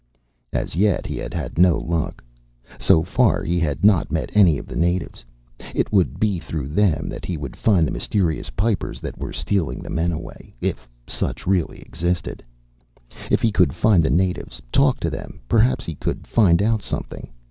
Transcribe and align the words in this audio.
As 0.51 0.75
yet 0.75 1.05
he 1.05 1.15
had 1.17 1.31
had 1.31 1.59
no 1.59 1.77
luck. 1.77 2.23
So 2.79 3.03
far 3.03 3.43
he 3.43 3.59
had 3.59 3.85
not 3.85 4.11
met 4.11 4.31
any 4.33 4.57
of 4.57 4.65
the 4.65 4.75
natives. 4.75 5.23
It 5.75 5.91
would 5.93 6.19
be 6.19 6.39
through 6.39 6.69
them 6.69 7.07
that 7.09 7.23
he 7.23 7.37
would 7.37 7.55
find 7.55 7.85
the 7.85 7.91
mysterious 7.91 8.49
Pipers 8.49 8.99
that 9.01 9.19
were 9.19 9.31
stealing 9.31 9.77
the 9.77 9.91
men 9.91 10.11
away, 10.11 10.55
if 10.59 10.87
such 11.05 11.45
really 11.45 11.81
existed. 11.81 12.43
If 13.29 13.43
he 13.43 13.51
could 13.51 13.75
find 13.75 14.01
the 14.01 14.09
natives, 14.09 14.59
talk 14.71 14.99
to 15.01 15.11
them, 15.11 15.39
perhaps 15.47 15.85
he 15.85 15.93
could 15.93 16.25
find 16.25 16.63
out 16.63 16.81
something. 16.81 17.29